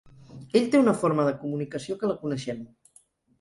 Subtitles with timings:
[0.59, 2.65] Ell té una forma de comunicació que la coneixem.